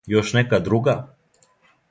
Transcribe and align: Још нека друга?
Још 0.13 0.31
нека 0.37 0.59
друга? 0.69 0.97